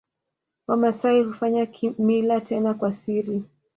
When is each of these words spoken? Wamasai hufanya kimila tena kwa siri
Wamasai 0.67 1.21
hufanya 1.23 1.65
kimila 1.65 2.41
tena 2.41 2.73
kwa 2.73 2.91
siri 2.91 3.43